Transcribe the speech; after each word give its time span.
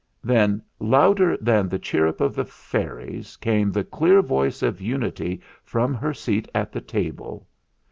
Then, 0.23 0.63
louder 0.79 1.37
than 1.37 1.69
the 1.69 1.77
chirrup 1.77 2.21
of 2.21 2.33
the 2.33 2.43
fairies, 2.43 3.37
came 3.37 3.71
the 3.71 3.83
clear 3.83 4.23
voice 4.23 4.63
of 4.63 4.81
Unity 4.81 5.41
from 5.63 5.93
her 5.93 6.11
seat 6.11 6.49
at 6.55 6.71
the 6.71 6.81
table. 6.81 7.47